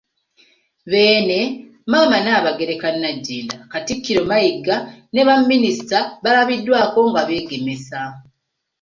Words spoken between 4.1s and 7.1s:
Mayiga ne baminisita, baalabiddwako